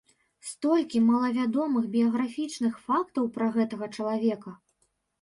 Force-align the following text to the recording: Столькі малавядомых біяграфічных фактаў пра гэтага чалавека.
Столькі 0.51 1.01
малавядомых 1.09 1.83
біяграфічных 1.97 2.73
фактаў 2.89 3.23
пра 3.39 3.55
гэтага 3.55 3.95
чалавека. 3.95 4.61